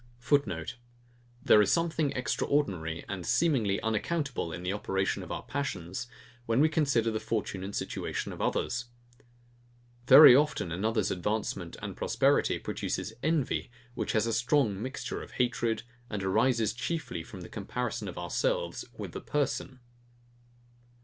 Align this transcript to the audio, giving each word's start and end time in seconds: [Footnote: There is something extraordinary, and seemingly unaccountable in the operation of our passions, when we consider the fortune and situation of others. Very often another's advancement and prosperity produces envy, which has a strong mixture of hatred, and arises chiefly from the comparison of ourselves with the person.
[Footnote: 0.17 0.77
There 1.43 1.61
is 1.61 1.71
something 1.71 2.09
extraordinary, 2.13 3.05
and 3.07 3.23
seemingly 3.23 3.79
unaccountable 3.83 4.51
in 4.51 4.63
the 4.63 4.73
operation 4.73 5.21
of 5.21 5.31
our 5.31 5.43
passions, 5.43 6.07
when 6.47 6.59
we 6.59 6.69
consider 6.69 7.11
the 7.11 7.19
fortune 7.19 7.63
and 7.63 7.75
situation 7.75 8.33
of 8.33 8.41
others. 8.41 8.85
Very 10.07 10.35
often 10.35 10.71
another's 10.71 11.11
advancement 11.11 11.77
and 11.83 11.95
prosperity 11.95 12.57
produces 12.57 13.13
envy, 13.21 13.69
which 13.93 14.13
has 14.13 14.25
a 14.25 14.33
strong 14.33 14.81
mixture 14.81 15.21
of 15.21 15.33
hatred, 15.33 15.83
and 16.09 16.23
arises 16.23 16.73
chiefly 16.73 17.21
from 17.21 17.41
the 17.41 17.47
comparison 17.49 18.07
of 18.07 18.17
ourselves 18.17 18.83
with 18.97 19.11
the 19.11 19.21
person. 19.21 19.81